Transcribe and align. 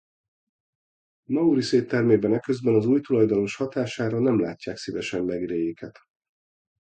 Maurice 1.29 1.77
éttermében 1.77 2.33
eközben 2.33 2.73
az 2.75 2.85
új 2.85 3.01
tulajdonos 3.01 3.55
hatására 3.55 4.19
nem 4.19 4.39
látják 4.39 4.77
szívesen 4.77 5.23
Maigret-éket. 5.23 5.99